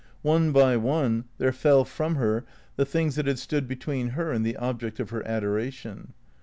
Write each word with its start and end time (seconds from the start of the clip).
One 0.23 0.51
by 0.51 0.77
one 0.77 1.25
there 1.37 1.51
fell 1.51 1.85
from 1.85 2.15
her 2.15 2.43
the 2.75 2.87
things 2.87 3.13
that 3.17 3.27
had 3.27 3.37
stood 3.37 3.67
between 3.67 4.07
her 4.17 4.31
and 4.31 4.43
the 4.43 4.57
object 4.57 4.99
of 4.99 5.11
her 5.11 5.21
adoration. 5.27 6.15